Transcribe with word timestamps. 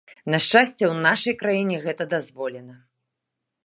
На 0.35 0.37
шчасце, 0.45 0.89
у 0.93 0.95
нашай 1.07 1.37
краіне 1.43 1.75
гэта 1.87 2.11
дазволена. 2.19 2.85